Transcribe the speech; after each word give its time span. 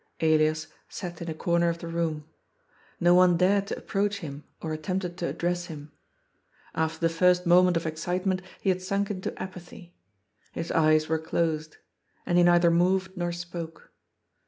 Elias 0.19 0.65
sat 0.89 1.21
in 1.21 1.29
a 1.29 1.33
comer 1.35 1.69
of 1.69 1.77
the 1.77 1.85
room. 1.87 2.25
No 2.99 3.13
one 3.13 3.37
dared 3.37 3.67
to 3.67 3.77
approach 3.77 4.17
him 4.17 4.43
or 4.59 4.73
attempted 4.73 5.15
to 5.19 5.27
address 5.27 5.65
him. 5.65 5.91
After 6.73 6.99
the 6.99 7.13
first 7.13 7.45
moment 7.45 7.77
of 7.77 7.85
excitement 7.85 8.41
he 8.61 8.69
had 8.69 8.81
sunk 8.81 9.11
into 9.11 9.39
apathy. 9.39 9.93
His 10.53 10.71
eyes 10.71 11.07
were 11.07 11.19
closed. 11.19 11.77
And 12.25 12.39
he 12.39 12.43
neither 12.43 12.71
moved 12.71 13.15
nor 13.15 13.31
spoke. 13.31 13.91